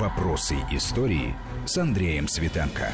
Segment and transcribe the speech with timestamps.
[0.00, 1.34] Вопросы истории
[1.66, 2.88] с Андреем Светенко.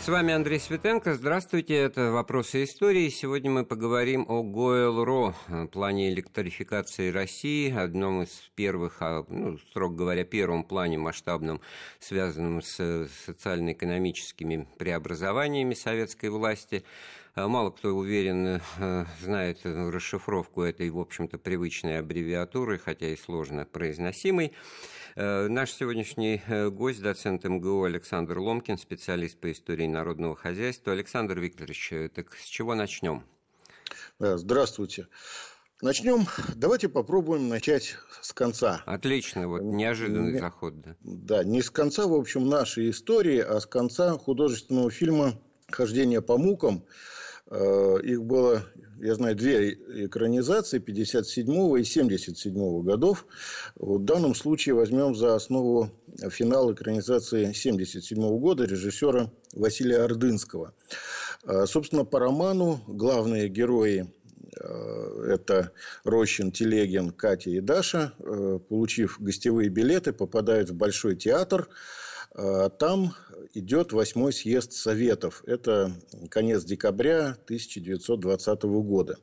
[0.00, 1.14] С вами Андрей Светенко.
[1.14, 1.76] Здравствуйте.
[1.76, 3.08] Это «Вопросы истории».
[3.08, 5.36] Сегодня мы поговорим о ГОЭЛ-РО,
[5.70, 11.60] плане электрификации России, одном из первых, а, ну, строго говоря, первом плане масштабном,
[12.00, 16.82] связанном с социально-экономическими преобразованиями советской власти.
[17.38, 23.64] А, мало кто уверен, э, знает расшифровку этой, в общем-то, привычной аббревиатуры, хотя и сложно
[23.64, 24.54] произносимой.
[25.14, 30.92] Э, наш сегодняшний э, гость, доцент МГУ Александр Ломкин, специалист по истории народного хозяйства.
[30.92, 33.22] Александр Викторович, э, так с чего начнем?
[34.18, 35.06] Здравствуйте.
[35.80, 36.26] Начнем.
[36.56, 38.82] Давайте попробуем начать с конца.
[38.84, 40.80] Отлично, вот неожиданный не, заход.
[40.80, 40.96] Да.
[41.02, 46.36] да, не с конца, в общем, нашей истории, а с конца художественного фильма «Хождение по
[46.36, 46.84] мукам».
[47.50, 48.64] Их было
[49.00, 53.26] я знаю, две экранизации 57 и 77 годов.
[53.76, 55.90] В данном случае возьмем за основу
[56.30, 60.74] финал экранизации 77 года режиссера Василия Ордынского.
[61.44, 64.12] А, собственно, по роману главные герои
[64.60, 65.70] а, это
[66.04, 68.12] Рощин, Телегин, Катя и Даша,
[68.68, 71.68] получив гостевые билеты, попадают в Большой театр,
[72.78, 73.14] там
[73.54, 75.42] идет восьмой съезд Советов.
[75.46, 75.92] Это
[76.30, 79.18] конец декабря 1920 года.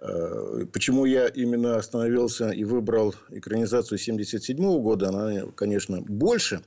[0.00, 5.08] А, почему я именно остановился и выбрал экранизацию 1977 года?
[5.08, 6.62] Она, конечно, больше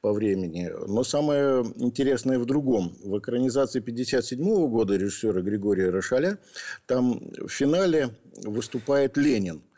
[0.00, 2.94] по времени, но самое интересное в другом.
[3.02, 6.38] В экранизации 1957 года режиссера Григория Рошаля
[6.86, 8.10] там в финале
[8.44, 9.73] выступает Ленин– а,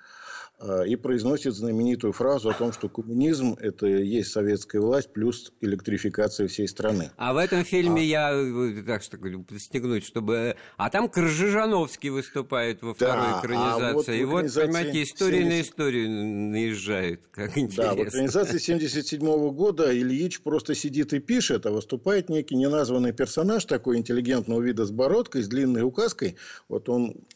[0.87, 6.49] и произносит знаменитую фразу о том, что коммунизм– это и есть советская власть плюс электрификация
[6.49, 7.11] всей страны.
[7.17, 8.05] А в этом фильме а...
[8.05, 10.57] я, э, так что говорю, подстегнуть, чтобы...
[10.79, 13.91] А там Крыжижановский выступает во второй да, экранизации.
[13.91, 15.53] А вот и вот, понимаете, история 70...
[15.53, 17.27] на историю наезжает.
[17.31, 17.95] Как интересно.
[17.95, 23.67] Да, в экранизации 77 года Ильич просто сидит и пишет, а выступает некий неназванный персонаж
[23.67, 26.37] такой интеллигентного вида с бородкой, с длинной указкой.
[26.69, 27.15] Вот он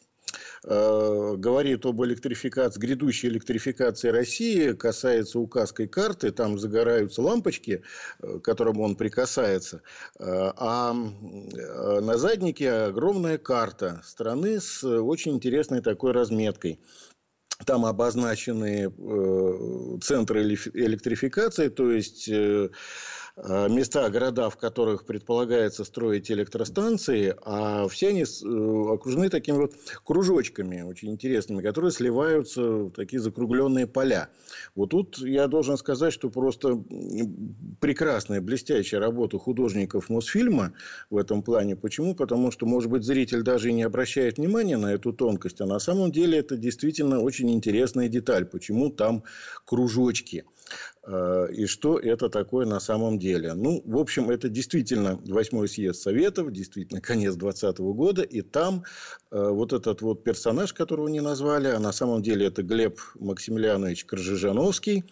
[0.63, 7.83] говорит об электрификации, грядущей электрификации России, касается указкой карты, там загораются лампочки,
[8.19, 9.81] э, к которым он прикасается,
[10.19, 16.79] э, а на заднике огромная карта страны с очень интересной такой разметкой.
[17.65, 18.89] Там обозначены
[20.01, 22.69] центры электрификации, то есть Э,
[23.37, 30.81] места, города, в которых предполагается строить электростанции, а все они э, окружены такими вот кружочками
[30.81, 34.29] очень интересными, которые сливаются в такие закругленные поля.
[34.75, 36.83] Вот тут я должен сказать, что просто
[37.79, 40.73] прекрасная, блестящая работа художников Мосфильма
[41.09, 41.75] в этом плане.
[41.75, 42.15] Почему?
[42.15, 45.79] Потому что, может быть, зритель даже и не обращает внимания на эту тонкость, а на
[45.79, 48.45] самом деле это действительно очень интересная деталь.
[48.45, 49.23] Почему там
[49.65, 50.45] кружочки?
[51.03, 53.53] Э, и что это такое на самом деле.
[53.53, 58.83] Ну, в общем, это действительно восьмой съезд Советов, действительно конец 2020 года, и там
[59.31, 64.05] э, вот этот вот персонаж, которого не назвали, а на самом деле это Глеб Максимiliaнович
[64.05, 65.03] Крыжижановский,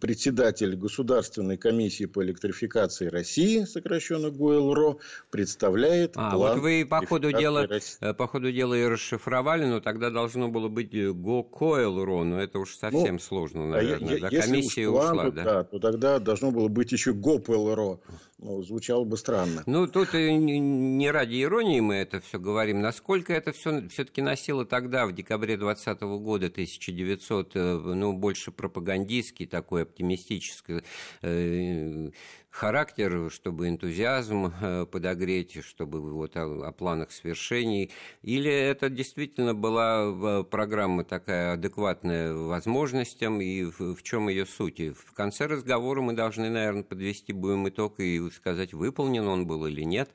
[0.00, 4.96] председатель Государственной комиссии по электрификации России, сокращенно ГОЭЛРО,
[5.30, 7.68] представляет а, план вот вы по ходу, дела,
[8.00, 12.76] э, по ходу дела и расшифровали, но тогда должно было быть ГОКОЭЛРО, но это уж
[12.76, 14.16] совсем ну, сложно, а наверное.
[14.16, 15.44] А да, комиссия ушла, да?
[15.44, 15.64] да?
[15.64, 18.00] то тогда должно было быть еще ГОПЛРО.
[18.40, 19.64] Ну, звучало бы странно.
[19.66, 22.80] Ну, тут не ради иронии мы это все говорим.
[22.80, 29.46] Насколько это все все-таки носило тогда, в декабре 2020 года, 1900, э, ну, больше пропагандистский
[29.46, 30.82] такой оптимистический
[31.22, 32.10] э,
[32.58, 37.90] характер, чтобы энтузиазм э, подогреть, чтобы вот о, о планах свершений?
[38.22, 44.80] Или это действительно была программа такая адекватная возможностям, и в, в чем ее суть?
[44.80, 49.82] В конце разговора мы должны, наверное, подвести будем итог и сказать, выполнен он был или
[49.82, 50.10] нет.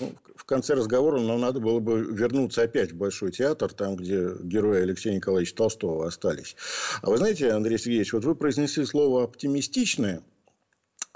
[0.00, 4.30] Ну, в конце разговора нам надо было бы вернуться опять в Большой театр, там, где
[4.42, 6.56] герои Алексея Николаевича Толстого остались.
[7.02, 10.33] А вы знаете, Андрей Сергеевич, вот вы произнесли слово «оптимистичное», Э,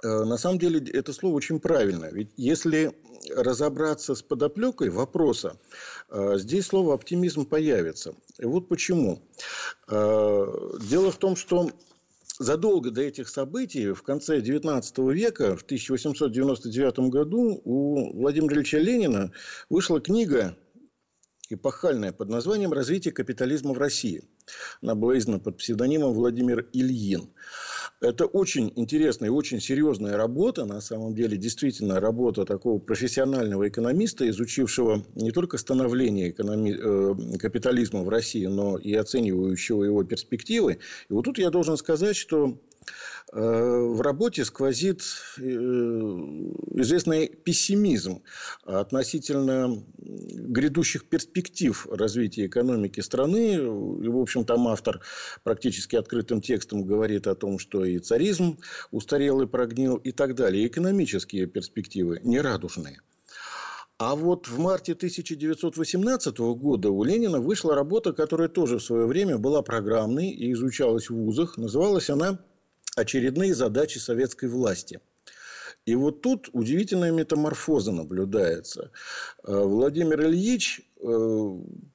[0.02, 2.10] на самом деле это слово очень правильное.
[2.12, 2.94] Ведь если
[3.34, 5.56] разобраться с подоплекой вопроса,
[6.10, 8.14] э, здесь слово оптимизм появится.
[8.38, 9.22] И вот почему.
[9.88, 10.46] Э,
[10.82, 11.70] дело в том, что
[12.38, 19.32] задолго до этих событий, в конце XIX века, в 1899 году, у Владимира Ильича Ленина
[19.68, 20.56] вышла книга
[21.50, 24.22] эпохальная под названием «Развитие капитализма в России».
[24.82, 27.30] Она была издана под псевдонимом Владимир Ильин.
[28.00, 34.28] Это очень интересная и очень серьезная работа, на самом деле, действительно работа такого профессионального экономиста,
[34.28, 36.76] изучившего не только становление экономи...
[36.78, 40.78] Э, капитализма в России, но и оценивающего его перспективы.
[41.08, 42.58] И вот тут я должен сказать, что
[43.30, 45.02] в работе сквозит
[45.38, 48.22] известный пессимизм
[48.64, 53.54] относительно грядущих перспектив развития экономики страны.
[53.54, 55.00] И, в общем, там автор
[55.44, 58.58] практически открытым текстом говорит о том, что и царизм
[58.90, 60.66] устарел и прогнил и так далее.
[60.66, 63.00] Экономические перспективы нерадужные.
[63.98, 69.38] А вот в марте 1918 года у Ленина вышла работа, которая тоже в свое время
[69.38, 71.58] была программной и изучалась в вузах.
[71.58, 72.38] Называлась она
[72.98, 75.00] «Очередные задачи советской власти».
[75.86, 78.90] И вот тут удивительная метаморфоза наблюдается.
[79.44, 80.82] Э, Владимир Ильич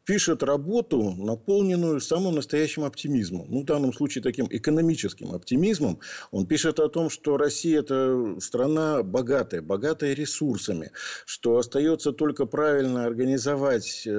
[0.06, 3.48] пишет работу, наполненную самым настоящим оптимизмом.
[3.50, 6.00] Ну, в данном случае таким экономическим оптимизмом.
[6.32, 10.92] Он пишет о том, что Россия– это страна богатая, богатая ресурсами,
[11.26, 14.10] что остается только правильно организовать э,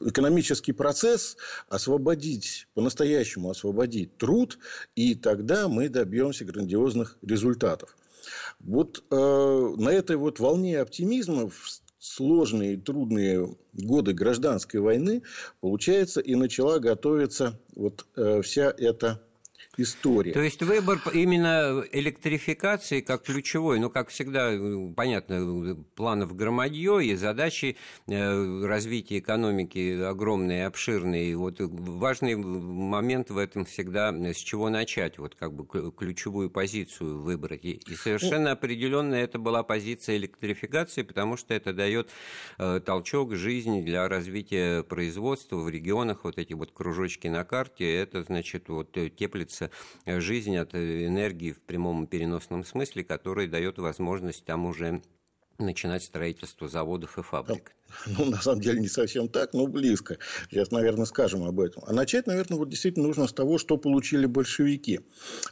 [0.00, 1.36] экономический процесс,
[1.68, 4.58] освободить, по-настоящему освободить труд,
[4.94, 7.96] и тогда мы добьемся грандиозных результатов.
[8.60, 11.50] Вот э, на этой вот волне оптимизма
[12.00, 15.22] сложные и трудные годы гражданской войны,
[15.60, 19.22] получается, и начала готовиться вот э, вся эта
[19.76, 20.32] история.
[20.32, 24.52] То есть выбор именно электрификации как ключевой, ну, как всегда,
[24.94, 27.76] понятно, планов громадье и задачи
[28.06, 31.36] э, развития экономики огромные, обширные.
[31.36, 37.64] Вот важный момент в этом всегда, с чего начать, вот как бы ключевую позицию выбрать.
[37.64, 42.10] И совершенно определенно это была позиция электрификации, потому что это дает
[42.58, 48.22] э, толчок жизни для развития производства в регионах, вот эти вот кружочки на карте, это,
[48.22, 49.59] значит, вот теплится
[50.06, 55.02] жизнь от энергии в прямом и переносном смысле, который дает возможность там уже
[55.60, 57.72] начинать строительство заводов и фабрик.
[58.06, 60.18] Ну, на самом деле, не совсем так, но близко.
[60.48, 61.82] Сейчас, наверное, скажем об этом.
[61.86, 65.00] А начать, наверное, вот действительно нужно с того, что получили большевики.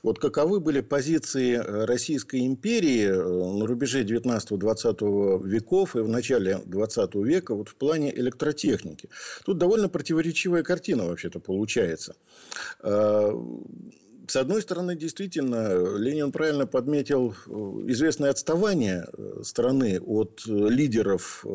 [0.05, 6.59] Вот каковы были позиции э, Российской империи э, на рубеже 19-20 веков и в начале
[6.65, 9.09] 20 века вот в плане электротехники.
[9.45, 12.15] Тут довольно противоречивая картина вообще-то получается.
[14.29, 17.51] С одной стороны, действительно, Ленин правильно подметил э,
[17.87, 21.47] известное отставание э, страны от э, лидеров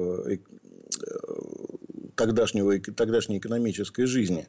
[2.16, 4.48] тогдашнего, тогдашней экономической жизни.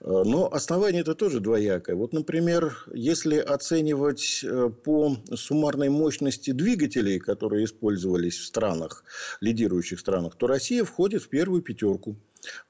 [0.00, 1.96] Но основание это тоже двоякое.
[1.96, 4.44] Вот, например, если оценивать
[4.84, 9.04] по суммарной мощности двигателей, которые использовались в странах,
[9.40, 12.16] лидирующих странах, то Россия входит в первую пятерку.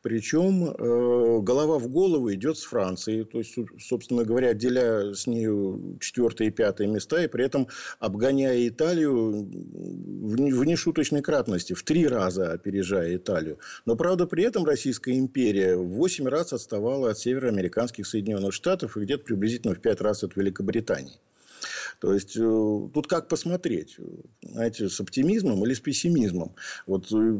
[0.03, 3.25] Причем э, голова в голову идет с Францией.
[3.25, 7.69] То есть, собственно говоря, деля с нею четвертое и пятое места, и при этом
[7.99, 13.59] обгоняя Италию в нешуточной кратности, в три раза опережая Италию.
[13.87, 19.01] Но, правда, при этом Российская империя в восемь раз отставала от североамериканских Соединенных Штатов и
[19.01, 21.19] где-то приблизительно в пять раз от Великобритании.
[22.01, 23.97] То есть, э, тут как посмотреть,
[24.43, 26.55] знаете, с оптимизмом или с пессимизмом.
[26.87, 27.39] Вот э,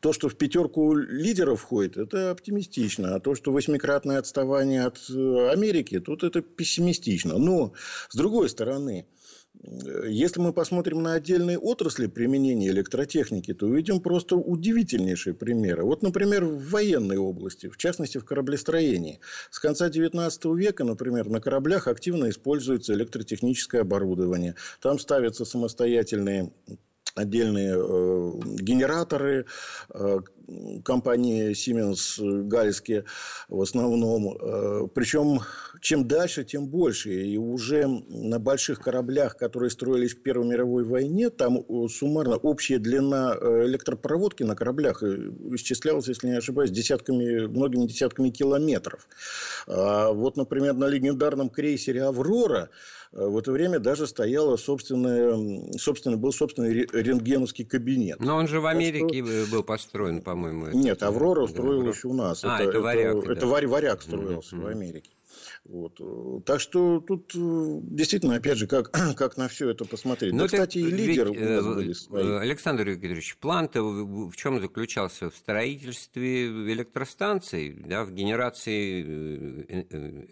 [0.00, 3.16] то, что в пятерку лидеров входит, это оптимистично.
[3.16, 7.38] А то, что восьмикратное отставание от э, Америки, тут это пессимистично.
[7.38, 7.72] Но,
[8.08, 9.06] с другой стороны,
[10.06, 15.84] если мы посмотрим на отдельные отрасли применения электротехники, то увидим просто удивительнейшие примеры.
[15.84, 19.20] Вот, например, в военной области, в частности, в кораблестроении.
[19.50, 24.54] С конца XIX века, например, на кораблях активно используется электротехническое оборудование.
[24.80, 26.52] Там ставятся самостоятельные
[27.16, 29.46] отдельные э, генераторы
[29.90, 30.18] э,
[30.84, 33.04] компании Siemens гальские
[33.48, 34.36] в основном.
[34.40, 35.40] Э, причем
[35.80, 37.12] чем дальше, тем больше.
[37.12, 42.78] И уже на больших кораблях, которые строились в Первой мировой войне, там э, суммарно общая
[42.78, 49.06] длина э, электропроводки на кораблях исчислялась, если не ошибаюсь, десятками, многими десятками километров.
[49.66, 52.70] А вот, например, на легендарном крейсере «Аврора»
[53.12, 58.20] в это время даже стояла собственная, собственно, был собственный рентгеновский кабинет.
[58.20, 59.50] Но он же в Америке что...
[59.50, 60.68] был построен, по-моему.
[60.68, 62.44] Нет, Аврора строилась да, у нас.
[62.44, 63.16] А, это, это варяг.
[63.16, 63.32] Это, да.
[63.32, 64.62] это варяг строился mm-hmm.
[64.62, 65.10] в Америке.
[65.64, 66.00] Вот.
[66.44, 67.38] Так что тут э,
[67.82, 70.32] действительно, опять же, как, как на все это посмотреть.
[70.32, 72.24] Но ну, да, кстати, и лидеры ведь, у нас э, были свои.
[72.24, 75.30] Э, Александр Викторович, план-то в чем заключался?
[75.30, 79.02] В строительстве электростанций, да, в генерации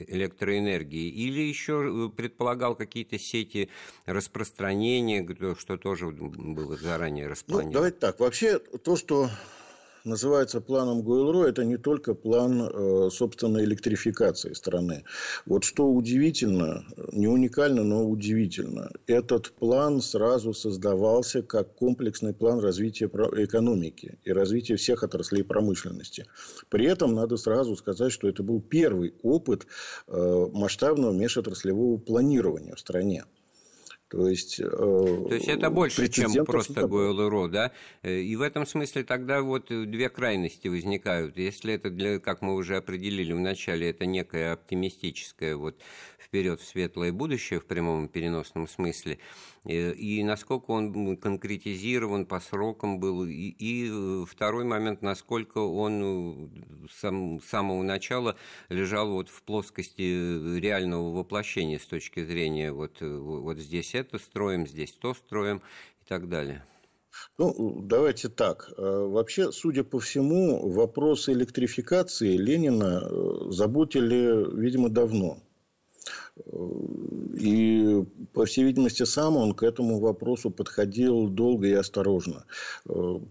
[0.09, 1.09] электроэнергии?
[1.09, 3.71] Или еще предполагал какие-то сети
[4.07, 5.27] распространения,
[5.59, 7.71] что тоже было заранее распланировано?
[7.71, 8.21] Ну, давайте так.
[8.21, 9.29] Вообще, то, что
[10.05, 15.05] называется планом Гойл-Ро, это не только план, э, собственно, электрификации страны.
[15.47, 23.07] Вот что удивительно, не уникально, но удивительно, этот план сразу создавался как комплексный план развития
[23.07, 26.27] экономики и развития всех отраслей промышленности.
[26.69, 29.67] При этом надо сразу сказать, что это был первый опыт
[30.07, 33.25] э, масштабного межотраслевого планирования в стране.
[34.15, 37.73] То есть, э, То есть это больше, чем просто ГОЛРО, да?
[38.03, 41.37] Э, и в этом смысле тогда вот две крайности возникают.
[41.37, 45.77] Если это, для, как мы уже определили в начале, это некое оптимистическое вот
[46.25, 49.19] вперед в светлое будущее в прямом переносном смысле,
[49.65, 56.03] Э, и насколько он конкретизирован по срокам был, и, и э, второй момент, насколько он
[56.05, 58.37] э, сам, с самого начала
[58.69, 64.93] лежал вот в плоскости реального воплощения с точки зрения вот, вот здесь это строим, здесь
[64.93, 65.63] то строим
[66.03, 66.65] и так далее.
[67.39, 68.73] Ну, давайте так.
[68.77, 75.39] Вообще, судя по всему, вопросы электрификации Ленина заботили, видимо, давно.
[76.37, 82.45] И, по всей видимости, сам он к этому вопросу подходил долго и осторожно.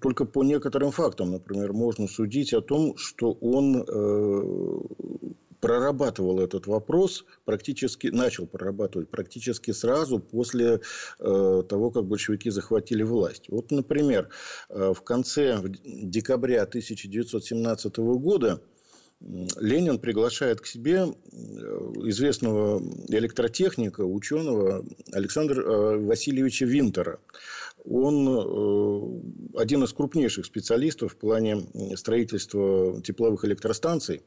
[0.02, 5.24] Только по некоторым фактам, например, можно судить о том, что он э,
[5.64, 10.82] прорабатывал этот вопрос, практически начал прорабатывать практически сразу после
[11.20, 13.46] э, того, как большевики захватили власть.
[13.48, 14.28] Вот, например,
[14.68, 18.62] э, в конце декабря 1917 года
[19.26, 21.06] Ленин приглашает к себе
[22.10, 27.20] известного электротехника, ученого Александра э, Васильевича Винтера.
[27.86, 31.66] Он э, один из крупнейших специалистов в плане
[31.96, 34.24] строительства тепловых электростанций.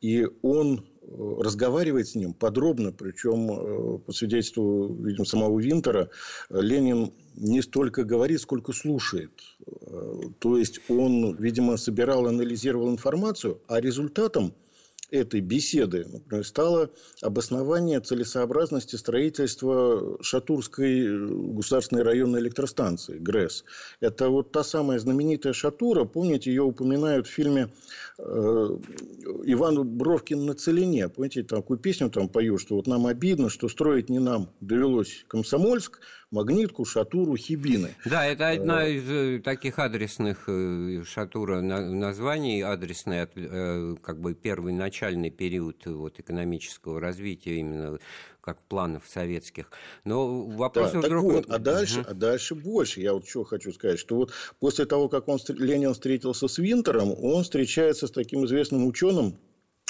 [0.00, 6.10] И он разговаривает с ним подробно, причем по свидетельству, видимо, самого Винтера,
[6.48, 9.32] Ленин не столько говорит, сколько слушает.
[10.38, 14.54] То есть он, видимо, собирал, анализировал информацию, а результатом
[15.10, 16.90] этой беседы например, стало
[17.22, 21.06] обоснование целесообразности строительства Шатурской
[21.54, 23.64] государственной районной электростанции ГРЭС.
[24.00, 27.68] Это вот та самая знаменитая Шатура, помните, ее упоминают в фильме э,
[28.16, 31.08] Иван Бровкин на целине.
[31.08, 36.00] Помните, такую песню там поют, что вот нам обидно, что строить не нам довелось Комсомольск,
[36.30, 37.90] Магнитку, Шатуру, Хибины.
[38.04, 40.48] Да, это одна э, из э, таких адресных
[41.06, 43.26] Шатура названий, адресный,
[43.98, 47.98] как бы первый начальный период вот, экономического развития именно
[48.44, 49.70] как планов советских.
[50.04, 51.24] Но вопрос да, вдруг...
[51.24, 52.10] вот, а дальше, угу.
[52.10, 53.00] а дальше больше.
[53.00, 57.14] Я вот что хочу сказать, что вот после того, как он, Ленин встретился с Винтером,
[57.18, 59.38] он встречается с таким известным ученым,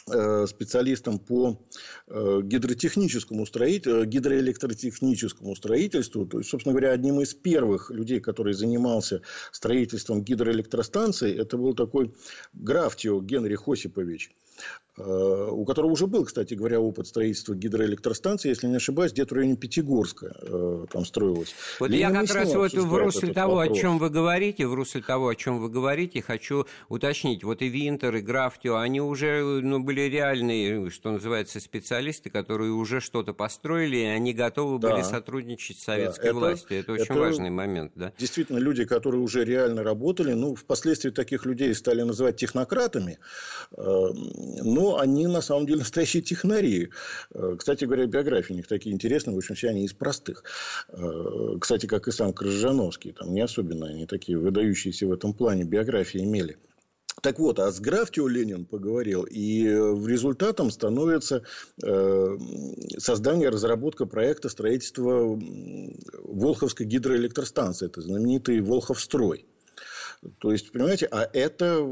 [0.07, 1.59] э, специалистом по
[2.07, 8.55] э, гидротехническому строительству, э, гидроэлектротехническому строительству, то есть, собственно говоря, одним из первых людей, который
[8.55, 12.15] занимался строительством гидроэлектростанций, это был такой
[12.53, 14.31] Графтио Генрих Осипович.
[14.97, 19.39] Э, у которого уже был, кстати говоря, опыт строительства гидроэлектростанции, если не ошибаюсь, где-то в
[19.39, 21.53] районе Пятигорска э, там строилось.
[21.81, 23.77] Вот Ленин я как раз вот в русле того, вопрос.
[23.77, 27.43] о чем вы говорите, в русле того, о чем вы говорите, хочу уточнить.
[27.43, 33.01] Вот и Винтер, и Графтио, они уже ну, были реальные, что называется, специалисты, которые уже
[33.01, 34.91] что-то построили, и они готовы да.
[34.93, 36.79] были сотрудничать с советской да, властью.
[36.79, 37.91] Это, это очень это важный момент.
[37.97, 38.13] Да?
[38.17, 43.19] Действительно, люди, которые уже реально работали, ну, впоследствии таких людей стали называть технократами,
[43.77, 44.07] э,
[44.63, 46.91] но они на самом деле настоящие технари.
[47.35, 50.45] Э, кстати говоря, биографии у них такие интересные, в общем, все они из простых.
[50.89, 55.65] Э, кстати, как и сам Крыжановский, там не особенно они такие выдающиеся в этом плане
[55.65, 56.57] биографии имели.
[57.23, 61.43] Так вот, а с Графтио Ленин поговорил, и в результатом становится
[61.83, 62.39] э,
[62.99, 65.41] создание, разработка проекта строительства
[66.25, 67.87] Волховской гидроэлектростанции.
[67.87, 69.47] Это знаменитый Волховстрой.
[70.39, 71.87] То есть, понимаете, а это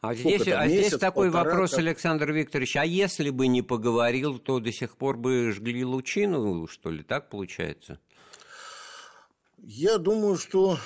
[0.00, 1.80] а здесь, а месяц, здесь такой полтора, вопрос, как...
[1.80, 6.90] Александр Викторович, а если бы не поговорил, то до сих пор бы жгли лучину, что
[6.90, 7.98] ли, так получается?
[9.58, 10.78] Я думаю, что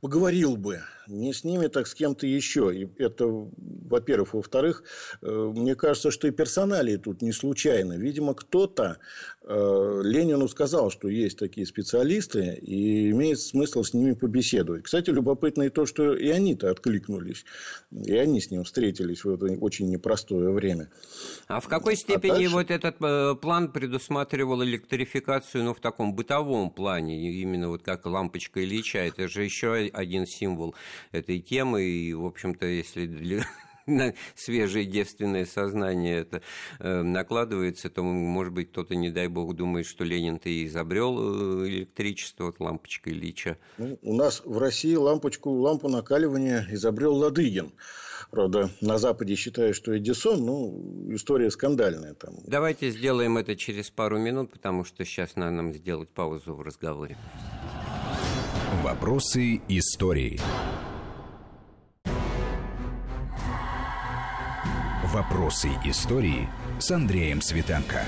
[0.00, 2.74] поговорил бы не с ними, так с кем-то еще.
[2.74, 4.34] И это, во-первых.
[4.34, 4.84] Во-вторых,
[5.22, 7.94] э, мне кажется, что и персоналии тут не случайно.
[7.94, 8.98] Видимо, кто-то
[9.42, 14.84] э, Ленину сказал, что есть такие специалисты, и имеет смысл с ними побеседовать.
[14.84, 17.44] Кстати, любопытно и то, что и они-то откликнулись.
[17.92, 20.90] И они с ним встретились в это очень непростое время.
[21.46, 22.52] А в какой степени а дальше...
[22.52, 28.64] вот этот э, план предусматривал электрификацию, ну, в таком бытовом плане, именно вот как лампочка
[28.64, 30.74] Ильича, это же еще один символ
[31.12, 31.82] этой темы.
[31.82, 33.44] И, в общем-то, если для,
[33.86, 36.42] на свежее девственное сознание это
[36.80, 41.68] э, накладывается, то, может быть, кто-то, не дай бог, думает, что Ленин-то и изобрел э,
[41.68, 43.58] электричество, вот лампочка Ильича.
[43.78, 47.72] Ну, у нас в России лампочку, лампу накаливания изобрел Ладыгин.
[48.30, 52.14] Правда, на Западе считают, что Эдисон, ну, история скандальная.
[52.14, 52.34] Там.
[52.44, 57.16] Давайте сделаем это через пару минут, потому что сейчас надо нам сделать паузу в разговоре.
[58.82, 60.40] Вопросы истории.
[65.04, 66.48] Вопросы истории
[66.80, 68.02] с Андреем Светенко.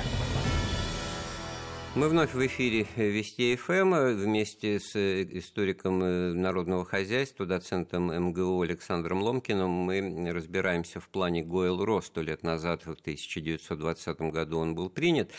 [1.97, 5.99] Мы вновь в эфире Вести ФМ вместе с историком
[6.39, 9.71] народного хозяйства, доцентом МГУ Александром Ломкиным.
[9.71, 12.03] Мы разбираемся в плане Гойл-Ро.
[12.03, 15.31] Сто лет назад, в 1920 году он был принят.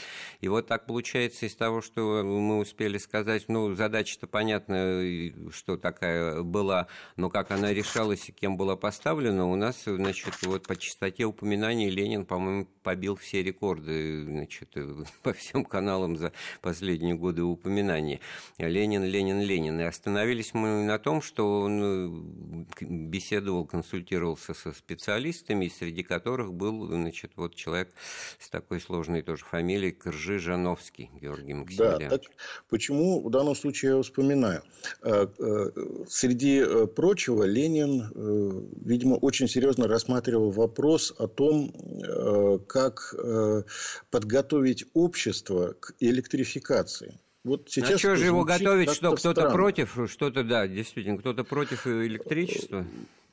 [0.42, 5.04] И вот так получается из того, что мы успели сказать, ну, задача-то понятна,
[5.52, 6.88] что такая была,
[7.18, 11.92] но как она решалась и кем была поставлена, у нас, значит, вот по частоте упоминаний
[11.92, 14.74] Ленин, по-моему, побил все рекорды, значит,
[15.22, 18.20] по всем каналам за последние годы упоминания.
[18.58, 19.80] Ленин, Ленин, Ленин.
[19.80, 21.82] И остановились мы на том, что он
[22.82, 27.90] э, беседовал, консультировался со специалистами, среди которых был значит, вот человек
[28.40, 32.10] с такой сложной тоже фамилией Кржи Жановский, Георгий Максимилианович.
[32.10, 32.28] Да, так
[32.70, 34.64] почему в данном случае я вспоминаю?
[35.04, 35.72] Э, э,
[36.08, 41.72] среди прочего, Ленин, видимо, очень серьезно рассматривал вопрос о том,
[42.68, 43.14] как
[44.10, 47.20] подготовить общество к электричеству электрификации.
[47.44, 51.88] Вот сейчас а что же его готовить, что кто-то против, что-то, да, действительно, кто-то против
[51.88, 52.86] электричества?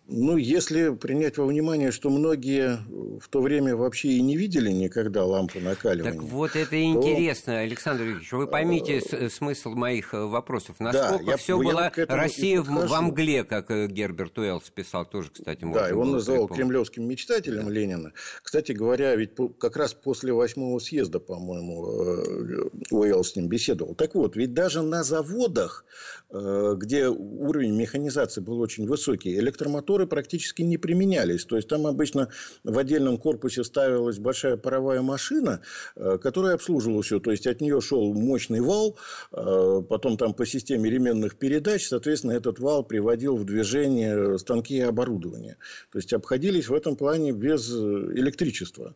[0.07, 2.79] Ну, если принять во внимание, что многие
[3.19, 6.13] в то время вообще и не видели никогда лампу накаливания.
[6.13, 6.77] Так вот это то...
[6.77, 8.33] интересно, Александр Викторович.
[8.33, 9.31] Вы поймите а...
[9.31, 10.77] смысл моих э, вопросов.
[10.79, 15.89] Насколько да, все было Россия в, мгле, как э, Герберт Уэллс писал, тоже, кстати, Да,
[15.89, 17.71] и он называл кремлевским мечтателем да.
[17.71, 18.13] Ленина.
[18.43, 23.95] Кстати говоря, ведь как раз после восьмого съезда, по-моему, Уэллс с ним беседовал.
[23.95, 25.87] Так вот, ведь даже на заводах,
[26.31, 31.45] где уровень механизации был очень высокий, электромотор моторы практически не применялись.
[31.45, 32.29] То есть, там обычно
[32.65, 35.61] в отдельном корпусе ставилась большая паровая машина,
[35.97, 37.21] э, которая обслуживала все.
[37.21, 38.97] То есть, от нее шел мощный вал,
[39.33, 44.81] э, потом там по системе ременных передач, соответственно, этот вал приводил в движение станки и
[44.81, 45.57] оборудование.
[45.93, 48.95] То есть, обходились в этом плане без электричества.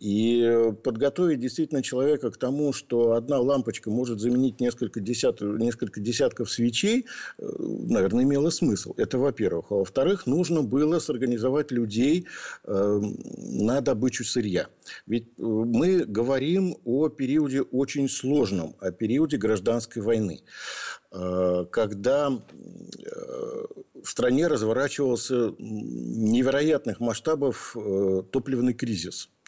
[0.00, 6.50] И подготовить действительно человека к тому, что одна лампочка может заменить несколько десятков, несколько десятков
[6.50, 7.04] свечей,
[7.36, 8.94] э, наверное, имело смысл.
[8.96, 9.66] Это во-первых.
[9.70, 12.26] А во-вторых, нужно было сорганизовать людей
[12.64, 13.00] э,
[13.36, 14.68] на добычу сырья.
[15.06, 20.40] Ведь э, мы говорим о периоде очень сложном, о периоде гражданской войны
[21.72, 27.76] когда в стране разворачивался невероятных масштабов
[28.30, 29.28] топливный кризис–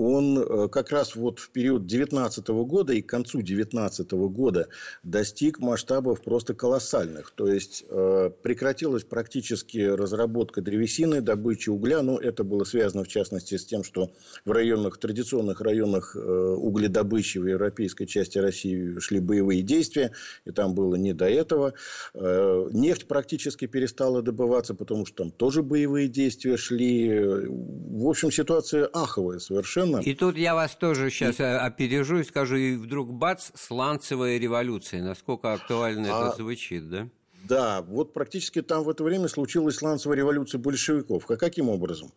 [0.00, 4.68] он э, как раз вот в период 2019 года и к концу 2019 года
[5.02, 7.32] достиг масштабов просто колоссальных.
[7.32, 12.00] То есть, э, прекратилась практически разработка древесины, добыча угля.
[12.00, 14.10] Но это было связано, в частности, с тем, что
[14.46, 20.12] в районах, традиционных районах э, угледобычи в европейской части России шли боевые действия.
[20.46, 21.74] И там было не до этого.
[22.14, 27.46] Нефть практически перестала добываться, потому что там тоже боевые действия шли.
[27.48, 30.10] В общем, ситуация аховая совершенно Безусловно.
[30.10, 31.42] И тут я вас тоже сейчас и...
[31.42, 35.02] опережу и скажу, и вдруг бац, сланцевая революция.
[35.02, 36.28] Насколько актуально а...
[36.28, 37.08] это звучит, да?
[37.44, 41.28] Да, вот практически там в это время случилась сланцевая революция большевиков.
[41.30, 42.12] А каким образом?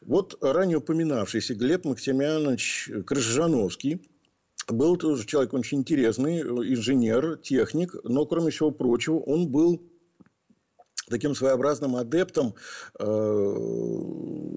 [0.00, 4.00] Вот ранее упоминавшийся Глеб Максимянович Крыжановский,
[4.68, 9.82] был тоже человек очень интересный, инженер, техник, но, кроме всего прочего, он был
[11.08, 12.54] таким своеобразным адептом
[12.98, 13.04] э,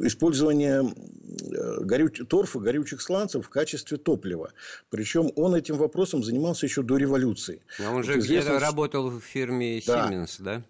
[0.04, 2.22] использования э, горюч...
[2.28, 4.52] торфа, горючих сланцев в качестве топлива.
[4.90, 7.62] Причем он этим вопросом занимался еще до революции.
[7.80, 10.58] Но он же где-то работал в фирме Siemens, да?
[10.58, 10.64] да?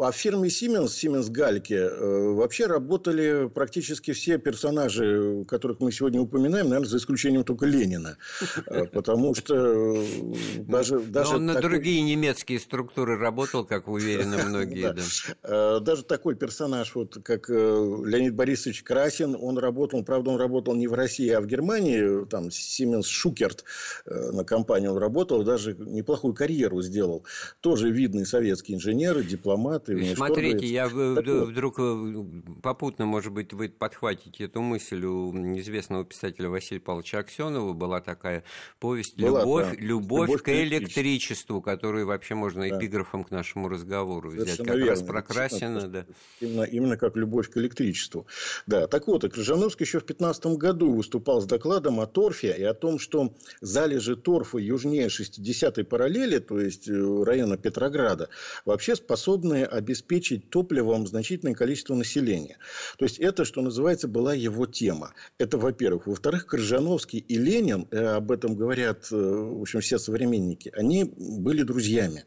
[0.00, 6.20] А в фирме Siemens, Siemens Гальке, э, вообще работали практически все персонажи, которых мы сегодня
[6.20, 8.16] упоминаем, наверное, за исключением только Ленина.
[8.66, 10.04] Э, потому что э,
[10.60, 11.00] даже...
[11.00, 14.94] даже он на другие немецкие структуры работал, как уверены многие.
[15.42, 20.94] Даже такой персонаж, вот как Леонид Борисович Красин, он работал, правда, он работал не в
[20.94, 23.64] России, а в Германии, там Siemens Шукерт
[24.06, 27.24] на компании он работал, даже неплохую карьеру сделал.
[27.60, 30.14] Тоже видный советский инженер, дипломат дипломаты.
[30.14, 32.24] Смотрите, я вдруг э,
[32.62, 37.72] попутно, может быть, вы подхватите эту мысль у известного писателя Василия Павловича Аксенова.
[37.72, 38.44] Была такая
[38.78, 39.76] повесть была, «Любовь, да.
[39.80, 42.78] любовь, любовь к электричеству», которую вообще можно да.
[42.78, 44.66] эпиграфом к нашему разговору Совершенно взять.
[44.66, 44.90] Как верно.
[44.90, 45.88] раз про Красина.
[45.88, 46.06] Да.
[46.40, 48.26] Именно, именно как «Любовь к электричеству».
[48.66, 52.74] Да, так вот, Крыжановский еще в 15 году выступал с докладом о торфе и о
[52.74, 58.28] том, что залежи торфа южнее 60-й параллели, то есть э, района Петрограда,
[58.64, 62.58] вообще способны обеспечить топливом значительное количество населения.
[62.98, 65.14] То есть это, что называется, была его тема.
[65.38, 66.06] Это, во-первых.
[66.06, 71.62] Во-вторых, Крыжановский и Ленин, э, об этом говорят, э, в общем, все современники, они были
[71.62, 72.24] друзьями.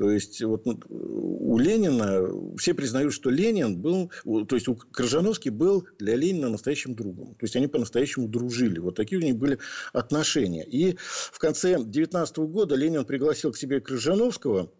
[0.00, 5.50] То есть, вот ну, у Ленина, все признают, что Ленин был, то есть, у Крыжановский
[5.50, 7.34] был для Ленина настоящим другом.
[7.34, 8.78] То есть, они по-настоящему дружили.
[8.78, 9.58] Вот такие у них были
[9.92, 10.64] отношения.
[10.64, 14.72] И в конце 19 года Ленин пригласил к себе Крыжановского,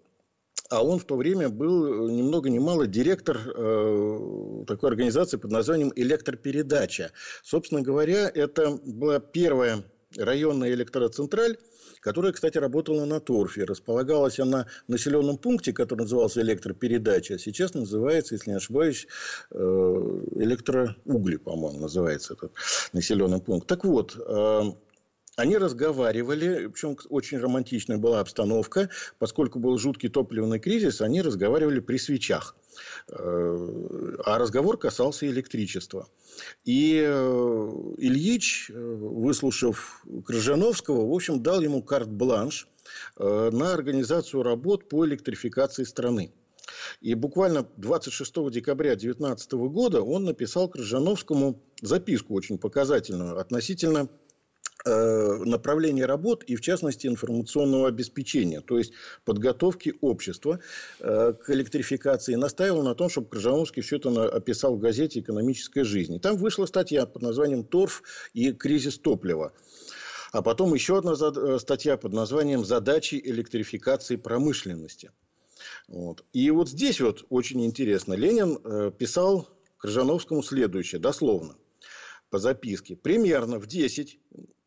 [0.71, 5.51] а он в то время был ни много ни мало директор э, такой организации под
[5.51, 7.11] названием «Электропередача».
[7.43, 9.83] Собственно говоря, это была первая
[10.17, 11.57] районная электроцентраль,
[12.01, 13.65] которая, кстати, работала на торфе.
[13.65, 19.09] Располагалась она в населенном пункте, который назывался электропередача, сейчас называется, если не ошибаюсь,
[19.51, 19.57] э,
[20.37, 22.53] электроугли, по-моему, называется этот
[22.93, 23.67] населенный пункт.
[23.67, 24.63] Так вот, э,
[25.41, 31.97] они разговаривали, причем очень романтичная была обстановка, поскольку был жуткий топливный кризис, они разговаривали при
[31.97, 32.55] свечах.
[33.09, 36.09] Э, а разговор касался электричества.
[36.65, 42.69] И э, Ильич, э, выслушав Крыжановского, в общем, дал ему карт-бланш
[43.19, 46.33] на организацию работ по электрификации страны.
[47.01, 54.09] И буквально 26 декабря 2019 года он написал Крыжановскому записку очень показательную относительно
[54.87, 58.93] Э, направления работ и, в частности, информационного обеспечения, то есть
[59.27, 60.61] подготовки общества
[61.01, 62.35] э, к электрификации.
[62.35, 66.15] Настаивал на том, чтобы Крыжановский все это описал в газете «Экономическая жизнь».
[66.15, 69.53] И там вышла статья под названием «Торф и кризис топлива».
[70.33, 75.11] А потом еще одна э, статья под названием «Задачи электрификации промышленности».
[75.89, 76.25] Вот.
[76.33, 78.15] И вот здесь вот очень интересно.
[78.15, 81.57] Ленин писал Крыжановскому следующее, дословно,
[82.31, 82.97] по записке.
[82.97, 84.19] Примерно в 10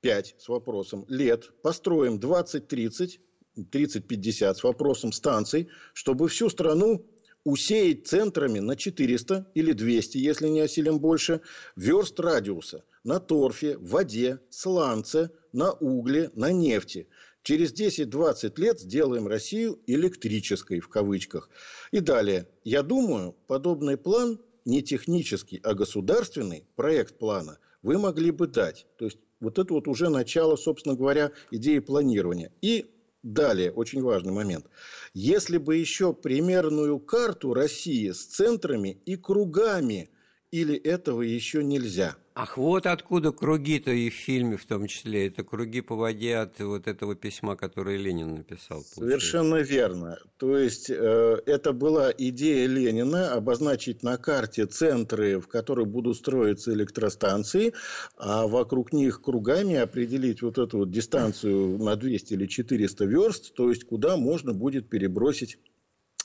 [0.04, 3.20] 5 с вопросом лет, построим 20-30,
[3.58, 7.06] 30-50 с вопросом станций, чтобы всю страну
[7.46, 11.40] усеять центрами на 400 или 200, если не осилим больше,
[11.78, 17.08] верст радиуса на торфе, воде, сланце, на угле, на нефти.
[17.42, 21.50] Через 10-20 лет сделаем Россию электрической, в кавычках.
[21.92, 22.48] И далее.
[22.64, 28.88] Я думаю, подобный план не технический, а государственный проект плана вы могли бы дать.
[28.98, 32.52] То есть вот это вот уже начало, собственно говоря, идеи планирования.
[32.62, 32.86] И
[33.22, 34.66] далее, очень важный момент.
[35.14, 40.10] Если бы еще примерную карту России с центрами и кругами,
[40.54, 45.28] или этого еще нельзя– Ах, вот откуда круги-то и в фильме в том числе.
[45.28, 48.78] Это круги по воде от вот этого письма, которое Ленин написал.
[48.78, 49.00] Получается.
[49.02, 50.18] Совершенно верно.
[50.38, 56.74] То есть, э, это была идея Ленина обозначить на карте центры, в которых будут строиться
[56.74, 57.74] электростанции,
[58.18, 63.70] а вокруг них кругами определить вот эту вот дистанцию на 200 или 400 верст, то
[63.70, 65.60] есть, куда можно будет перебросить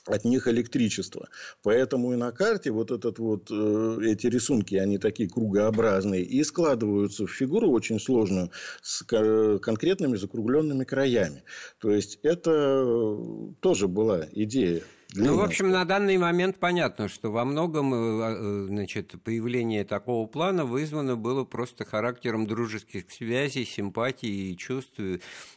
[0.09, 1.29] от них электричество.
[1.63, 7.25] Поэтому и на карте вот, этот вот э, эти рисунки, они такие кругообразные, и складываются
[7.25, 11.43] в фигуру очень сложную с конкретными закругленными краями.
[11.79, 13.17] То есть, это
[13.61, 14.83] тоже была идея
[15.15, 20.27] ну, в общем, на данный момент понятно, что во многом э, э, значит, появление такого
[20.27, 24.99] плана вызвано было просто характером дружеских связей, симпатий и чувств,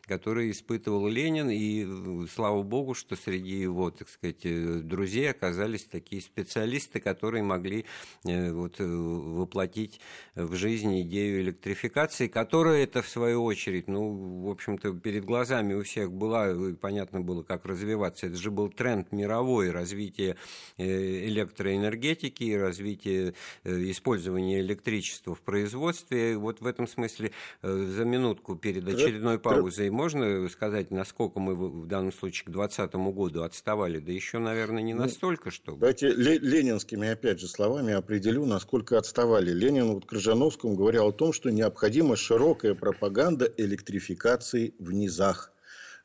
[0.06, 1.50] которые испытывал Ленин.
[1.50, 4.40] И э, слава богу, что среди его, так сказать,
[4.88, 7.84] друзей оказались такие специалисты, которые могли
[8.24, 10.00] вот, воплотить
[10.34, 15.82] в жизнь идею электрификации, которая это, в свою очередь, ну, в общем-то, перед глазами у
[15.82, 18.28] всех была, и понятно было, как развиваться.
[18.28, 20.36] Это же был тренд мировой мировое развитие
[20.78, 26.36] э, электроэнергетики и развитие э, использования электричества в производстве.
[26.36, 31.86] Вот в этом смысле э, за минутку перед очередной паузой можно сказать, насколько мы в
[31.86, 33.98] данном случае к 2020 году отставали?
[33.98, 35.78] Да еще, наверное, не ну, настолько, чтобы...
[35.80, 39.50] Давайте ленинскими, опять же, словами определю, насколько отставали.
[39.50, 45.52] Ленин вот Крыжановскому говорил о том, что необходима широкая пропаганда электрификации в низах.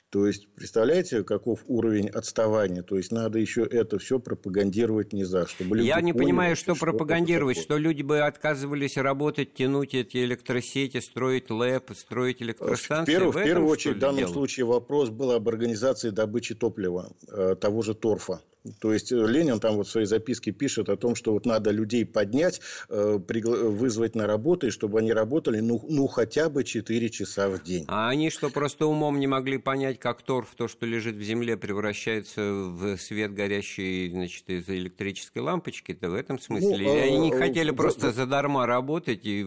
[0.10, 2.82] То есть, представляете, каков уровень отставания?
[2.82, 6.56] То есть, надо еще это все пропагандировать не за, чтобы люди Я не поняли, понимаю,
[6.56, 13.15] что, что пропагандировать, что люди бы отказывались работать, тянуть эти электросети, строить ЛЭП, строить электростанции.
[13.15, 14.32] В, перв, в, в первую очередь, в данном дело?
[14.32, 18.41] случае вопрос был об организации добычи топлива, э, того же торфа.
[18.80, 22.06] То есть Ленин там вот в своей записке пишет о том, что вот надо людей
[22.06, 27.64] поднять, вызвать на работу, и чтобы они работали ну, ну хотя бы 4 часа в
[27.64, 27.86] день.
[27.88, 31.58] А они что, просто умом не могли понять, как торф, то, что лежит в земле,
[31.58, 36.70] превращается в свет горящий значит, из электрической лампочки-то в этом смысле?
[36.70, 39.26] Ну, Или они не хотели просто задарма работать?
[39.26, 39.46] И...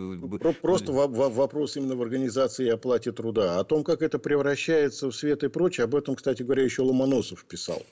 [0.60, 3.58] Просто вопрос именно в организации и оплате труда.
[3.58, 7.44] О том, как это превращается в свет и прочее, об этом, кстати говоря, еще Ломоносов
[7.44, 7.82] писал.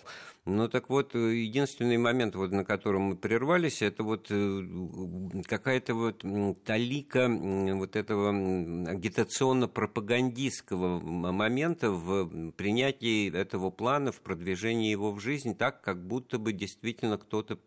[0.45, 4.63] Ну так вот, э, единственный момент, вот, на котором мы прервались, это вот э,
[5.47, 6.25] какая-то вот
[6.65, 8.31] талика вот этого
[8.91, 16.55] агитационно-пропагандистского момента в принятии этого плана, в продвижении его в жизнь, так, как будто бы
[16.55, 17.59] действительно кто-то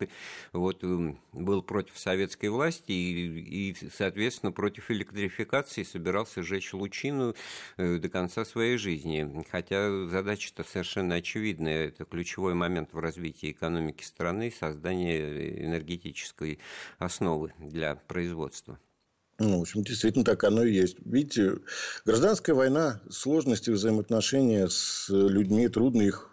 [0.52, 7.36] вот, э, был против советской власти и, и, соответственно, против электрификации собирался сжечь лучину
[7.78, 9.44] до конца своей жизни.
[9.52, 16.60] Хотя задача-то совершенно очевидная, это ключевой момент момент в развитии экономики страны создание энергетической
[16.98, 18.78] основы для производства.
[19.38, 20.98] Ну, в общем, действительно так оно и есть.
[21.04, 21.58] Видите,
[22.04, 26.31] гражданская война, сложности взаимоотношения с людьми, трудно их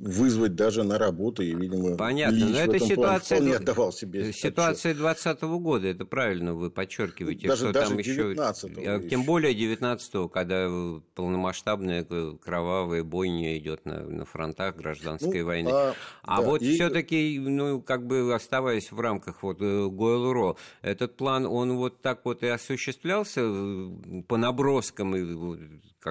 [0.00, 1.42] вызвать даже на работу.
[1.42, 6.70] И, видимо, Понятно, но это ситуация, не отдавал себе ситуация 2020 года, это правильно вы
[6.70, 9.08] подчеркиваете, даже, что даже там еще...
[9.08, 10.68] Тем более 19-го, когда
[11.14, 12.06] полномасштабная
[12.40, 15.70] кровавая бойня идет на, на фронтах гражданской ну, войны.
[15.72, 16.74] А, а да, вот и...
[16.74, 22.24] все-таки, ну, как бы оставаясь в рамках вот э, Гойл-Ро, этот план, он вот так
[22.24, 25.14] вот и осуществлялся э, по наброскам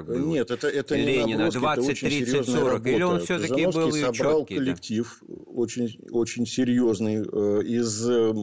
[0.04, 4.02] как бы Нет, это, это Ленина, не 20, 30, 40, или он все-таки был и
[4.02, 5.36] собрал четкий, коллектив да?
[5.56, 8.34] очень, очень серьезный э, из э,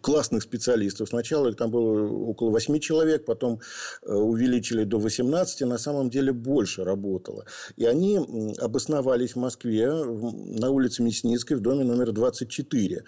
[0.00, 1.08] классных специалистов.
[1.08, 3.60] Сначала там было около 8 человек, потом
[4.02, 7.44] э, увеличили до 18, на самом деле больше работало.
[7.76, 8.18] И они
[8.58, 13.04] обосновались в Москве на улице Мясницкой в доме номер 24.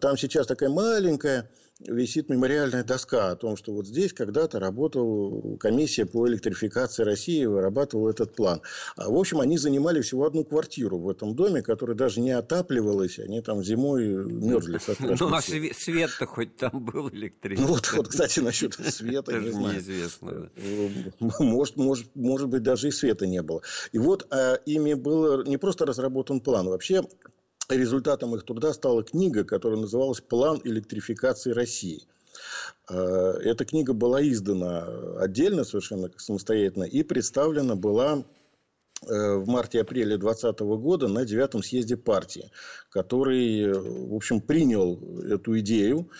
[0.00, 1.48] Там сейчас такая маленькая
[1.86, 8.10] висит мемориальная доска о том, что вот здесь когда-то работала комиссия по электрификации России, вырабатывала
[8.10, 8.62] этот план.
[8.96, 13.18] А, в общем, они занимали всего одну квартиру в этом доме, которая даже не отапливалась,
[13.18, 14.78] они там зимой мерзли
[15.20, 17.66] Ну, а свет-то хоть там был электрический?
[17.66, 19.74] Ну, вот, вот кстати, насчет света, не знаю.
[19.74, 20.50] неизвестно.
[21.20, 23.62] Может, может, может быть, даже и света не было.
[23.92, 27.02] И вот а, ими был не просто разработан план, вообще
[27.68, 32.06] результатом их труда стала книга, которая называлась «План электрификации России».
[32.88, 34.86] Э, эта книга была издана
[35.18, 38.24] отдельно, совершенно самостоятельно, и представлена была
[39.02, 42.50] э, в марте-апреле 2020 года на девятом съезде партии
[42.92, 46.10] который, в общем, принял эту идею.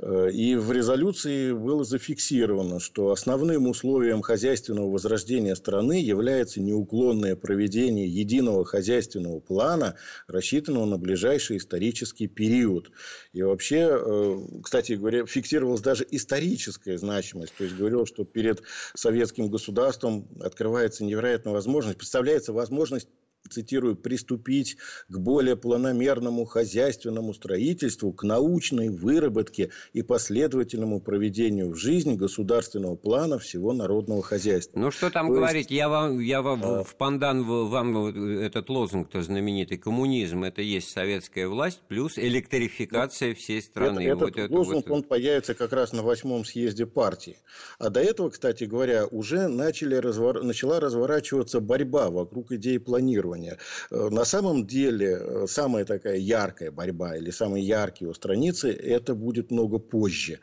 [0.00, 8.08] Э, и в резолюции было зафиксировано, что основным условием хозяйственного возрождения страны является неуклонное проведение
[8.08, 12.90] единого хозяйственного плана, рассчитанного на ближайший исторический период.
[13.34, 17.52] И вообще, э, кстати говоря, фиксировалась даже историческая значимость.
[17.58, 18.62] То есть, говорил, что перед
[18.94, 23.08] советским государством открывается невероятная возможность, представляется возможность
[23.50, 24.76] цитирую, приступить
[25.08, 33.38] к более планомерному хозяйственному строительству, к научной выработке и последовательному проведению в жизнь государственного плана
[33.38, 34.78] всего народного хозяйства.
[34.78, 35.70] Ну, что там То говорить, есть...
[35.70, 36.84] я вам, я вам а...
[36.84, 43.62] в пандан вам этот лозунг-то знаменитый, коммунизм, это есть советская власть плюс электрификация ну, всей
[43.62, 44.00] страны.
[44.00, 44.96] Это, этот вот лозунг, вот...
[44.96, 47.36] он появится как раз на восьмом съезде партии.
[47.78, 50.42] А до этого, кстати говоря, уже начали развор...
[50.42, 53.58] начала разворачиваться борьба вокруг идеи планирования планирования.
[53.90, 59.14] Э, на самом деле, э, самая такая яркая борьба или самые яркие его страницы, это
[59.14, 60.38] будет много позже.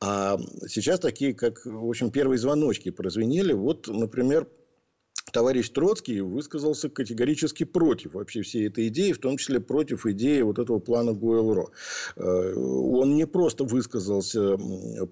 [0.00, 3.52] А сейчас такие, как, в общем, первые звоночки прозвенели.
[3.52, 4.46] Вот, например,
[5.30, 10.58] товарищ Троцкий высказался категорически против вообще всей этой идеи, в том числе против идеи вот
[10.58, 11.68] этого плана Гойл-Ро.
[12.16, 14.56] Э, он не просто высказался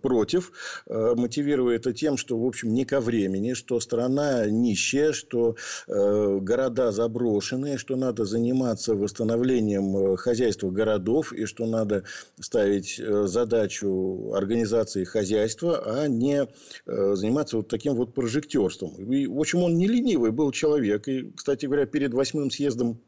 [0.02, 0.52] против,
[0.87, 6.38] э, мотивируя это тем, что, в общем, не ко времени, что страна нищая, что э,
[6.40, 12.04] города заброшенные, что надо заниматься восстановлением хозяйства городов и что надо
[12.40, 16.46] ставить задачу организации хозяйства, а не
[16.87, 18.94] заниматься вот таким вот прожектерством.
[19.12, 21.08] И, в общем, он не ленивый был человек.
[21.08, 23.00] И, кстати говоря, перед восьмым съездом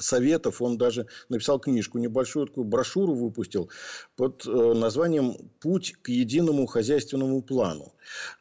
[0.00, 3.68] Советов, он даже написал книжку, небольшую такую брошюру выпустил
[4.14, 7.92] под э, названием «Путь к единому хозяйственному плану».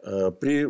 [0.03, 0.67] Э, при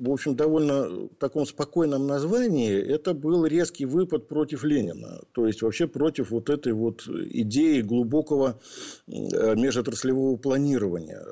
[0.00, 5.20] в общем, довольно таком спокойном названии, это был резкий выпад против Ленина.
[5.32, 8.58] То есть, вообще против вот этой вот идеи глубокого
[9.06, 11.22] э, межотраслевого планирования.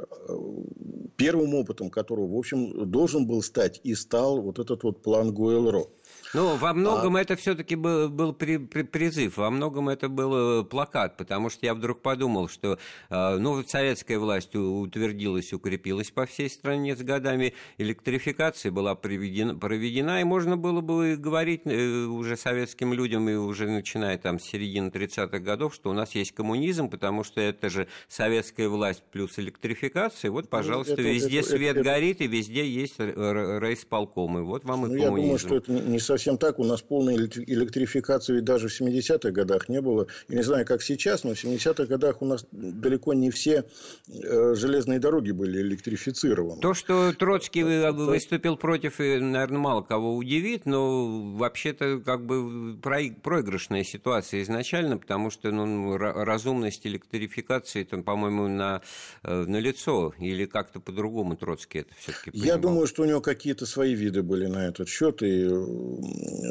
[1.17, 5.89] Первым опытом которого, в общем, должен был стать и стал вот этот вот план Гойл-Ро.
[6.35, 7.23] Ну, во многом а...
[7.23, 11.75] это все-таки был, был при, при, призыв, во многом это был плакат, потому что я
[11.75, 18.71] вдруг подумал, что э, ну, советская власть утвердилась, укрепилась по всей стране с годами, электрификация
[18.71, 24.19] была проведена, проведена и можно было бы говорить э, уже советским людям, и уже начиная
[24.19, 28.69] там с середины 30-х годов, что у нас есть коммунизм, потому что это же советская
[28.69, 32.97] власть плюс электрификация, вот, ну, пожалуйста, это, везде это, свет это, горит, и везде есть
[32.99, 35.17] райисполком, и вот вам и ну, коммунизм.
[35.17, 36.59] Я думаю, что это не совсем совсем так.
[36.59, 40.09] У нас полной электрификации ведь даже в 70-х годах не было.
[40.29, 43.65] Я не знаю, как сейчас, но в 70-х годах у нас далеко не все
[44.09, 46.61] э, железные дороги были электрифицированы.
[46.61, 54.43] То, что Троцкий выступил против, наверное, мало кого удивит, но вообще-то как бы проигрышная ситуация
[54.43, 58.83] изначально, потому что ну, разумность электрификации, там, по-моему, на,
[59.23, 63.67] э, на лицо или как-то по-другому Троцкий это все-таки Я думаю, что у него какие-то
[63.67, 65.47] свои виды были на этот счет, и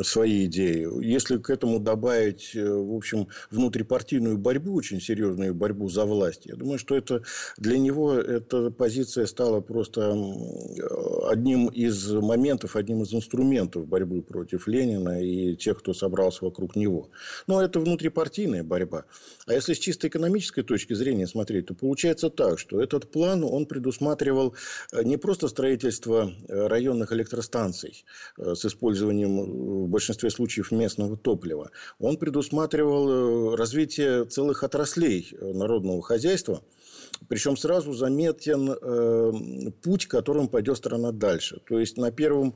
[0.04, 0.88] свои идеи.
[1.04, 6.56] Если к этому добавить, э, в общем, внутрипартийную борьбу, очень серьезную борьбу за власть, я
[6.56, 7.24] думаю, что это
[7.58, 10.12] для него эта позиция стала просто
[11.30, 17.10] одним из моментов, одним из инструментов борьбы против Ленина и тех, кто собрался вокруг него.
[17.48, 19.06] Но это внутрипартийная борьба.
[19.46, 23.66] А если с чисто экономической точки зрения смотреть, то получается так, что этот план, он
[23.66, 24.56] предусматривал
[24.92, 28.06] э, не просто строительство э, районных электростанций
[28.38, 31.72] с использованием в большинстве случаев местного топлива.
[32.00, 36.62] Он предусматривал э, развитие целых отраслей э, народного хозяйства,
[37.28, 41.62] причем сразу заметен э, путь, которым пойдет страна дальше.
[41.68, 42.56] То есть на первом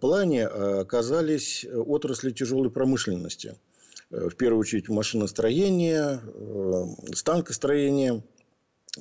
[0.00, 3.56] плане оказались отрасли тяжелой промышленности.
[4.10, 6.20] В первую очередь машиностроение,
[7.14, 8.33] станкостроение– Э,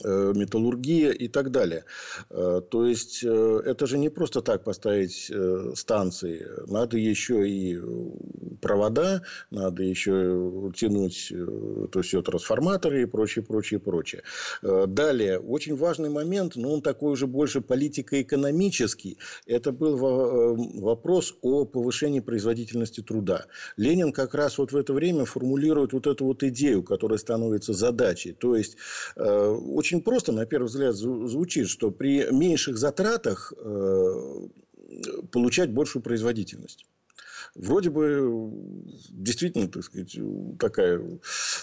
[0.03, 1.86] металлургия и так далее.
[2.29, 5.32] Э, то есть, э, это же не просто так поставить
[5.77, 6.47] станции.
[6.67, 7.79] Надо еще и
[8.62, 11.32] провода, надо еще тянуть
[11.91, 14.23] то все трансформаторы и прочее, прочее, прочее.
[14.62, 19.17] Далее, очень важный момент, но он такой уже больше политико-экономический.
[19.45, 19.97] Это был
[20.82, 23.45] вопрос о повышении производительности труда.
[23.77, 28.34] Ленин как раз вот в это время формулирует вот эту вот идею, которая становится задачей.
[28.34, 28.77] То есть,
[29.84, 34.48] очень просто, на первый взгляд, звучит, что при меньших затратах э,
[35.30, 36.86] получать большую производительность.
[37.54, 38.50] Вроде бы
[39.10, 40.17] действительно, так сказать,
[40.58, 41.02] такая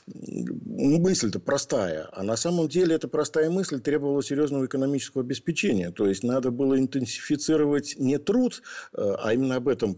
[0.07, 2.11] мысль-то простая.
[2.13, 5.91] А на самом деле эта простая мысль требовала серьезного экономического обеспечения.
[5.91, 9.97] То есть, надо было интенсифицировать не труд, э, а именно об этом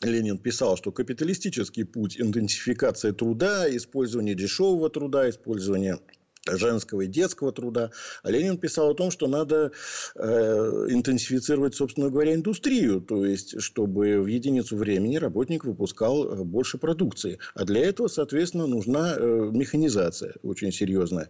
[0.00, 5.98] Ленин писал, что капиталистический путь интенсификация труда, использование дешевого труда, использование
[6.48, 7.90] женского и детского труда.
[8.22, 9.72] А Ленин писал о том, что надо
[10.14, 16.78] э, интенсифицировать, собственно говоря, индустрию, то есть, чтобы в единицу времени работник выпускал э, больше
[16.78, 17.38] продукции.
[17.54, 21.28] А для этого, соответственно, нужна э, механизация очень серьезная.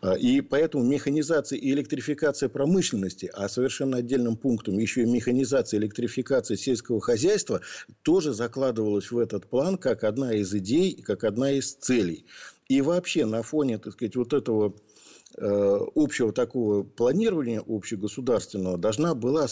[0.00, 5.82] А, и поэтому механизация и электрификация промышленности, а совершенно отдельным пунктом еще и механизация и
[5.82, 7.60] электрификация сельского хозяйства
[8.02, 12.26] тоже закладывалась в этот план как одна из идей, как одна из целей.
[12.68, 14.74] И вообще на фоне, так сказать, вот этого
[15.36, 19.48] э, общего такого планирования общегосударственного должна была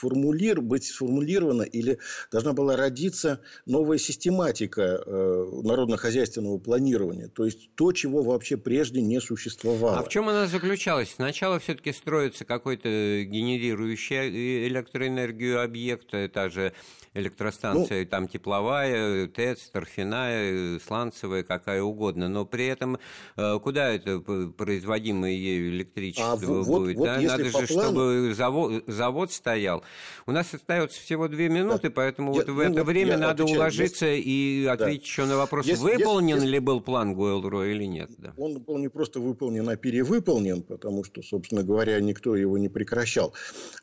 [0.00, 1.98] сформулир, быть сформулирована или
[2.32, 7.28] должна была родиться новая систематика э, народно-хозяйственного планирования.
[7.28, 9.98] То есть то, чего вообще прежде не существовало.
[9.98, 11.12] А в чем она заключалась?
[11.14, 12.88] Сначала все-таки строится какой-то
[13.24, 16.72] генерирующий электроэнергию объект, это же
[17.12, 22.98] электростанция, ну, там тепловая, ТЭЦ, торфяная, сланцевая, какая угодно, но при этом
[23.36, 26.96] э, куда это производимое ею электричество а будет?
[26.96, 27.20] Вот, да?
[27.20, 27.66] Надо же, плану...
[27.66, 29.82] чтобы завод, завод стоял.
[30.26, 31.94] У нас остается всего две минуты, да.
[31.94, 33.60] поэтому я, вот в ну, это время надо отвечаю.
[33.60, 34.26] уложиться есть...
[34.26, 35.06] и ответить да.
[35.06, 38.10] еще на вопрос, есть, выполнен есть, ли был план Гуэлро или нет.
[38.18, 38.32] Да.
[38.36, 43.34] Он был не просто выполнен, а перевыполнен, потому что, собственно говоря, никто его не прекращал.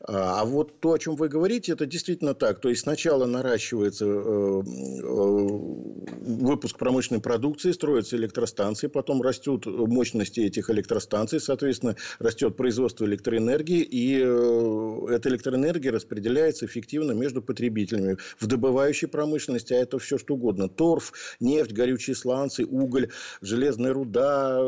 [0.02, 2.60] А, а вот то, о чем вы говорите, это действительно так.
[2.60, 5.48] То есть сначала наращивается э, э,
[6.28, 14.22] выпуск промышленной продукции, строятся электростанции, потом растут мощности этих электростанций, соответственно, растет производство электроэнергии, и
[14.24, 20.70] э, эта электроэнергия распределяется эффективно между потребителями в добывающей промышленности, а это все что угодно.
[20.70, 23.10] Торф, нефть, горючие сланцы, уголь,
[23.42, 24.60] железная руда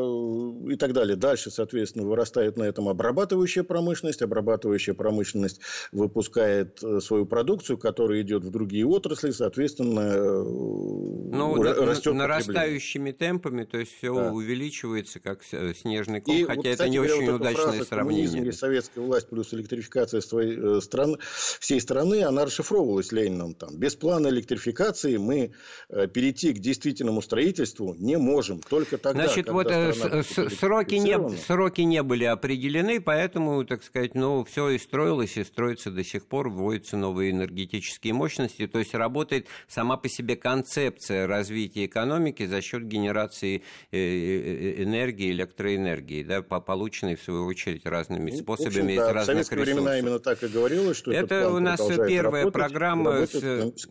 [0.68, 1.16] и так далее.
[1.16, 4.22] Дальше, соответственно, вырастает на этом обрабатывающая промышленность.
[4.22, 5.60] Обрабатывающая промышленность
[5.92, 13.96] выпускает свою продукцию, которая идет в другие отрасли, соответственно, ну, растет нарастающими темпами, то есть
[13.96, 14.32] все да.
[14.32, 18.26] увеличивается, как снежный ком, и, хотя вот, это не очень удачное сравнение.
[18.26, 23.76] Коммунизм или советская власть плюс электрификация своей э, страны, всей страны, она расшифровывалась Лениным там.
[23.76, 25.52] Без плана электрификации мы
[25.88, 28.60] э, перейти к действительному строительству не можем.
[28.60, 34.44] Только тогда, Значит, вот э, сроки, не, сроки не были определены, поэтому, так сказать, ну,
[34.44, 39.46] все и строилось, и строится до сих пор, вводятся новые энергетические мощности, то есть работает
[39.68, 47.16] сама по себе концепция развития экономики за счет генерации э, э, энергии, электроэнергии, да, полученной,
[47.16, 49.74] в свою очередь, разными ну, способами из разных в ресурсов.
[49.74, 53.86] времена именно так и говорилось, что это у нас первая работать, программа с,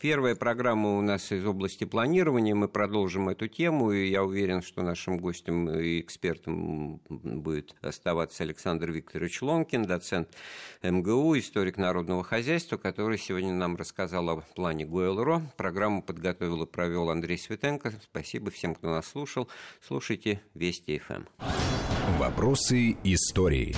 [0.00, 2.54] первая программа у нас из области планирования.
[2.54, 8.90] Мы продолжим эту тему, и я уверен, что нашим гостем и экспертом будет оставаться Александр
[8.90, 10.28] Викторович Лонкин, доцент
[10.82, 15.42] МГУ, историк народного хозяйства, который сегодня нам рассказал о плане ГОЭЛРО.
[15.56, 17.92] Программу подготовил и провел Андрей Светенко.
[18.02, 19.48] Спасибо всем, кто нас слушал.
[19.86, 21.24] Слушайте Вести ФМ.
[22.18, 23.74] Вопросы истории.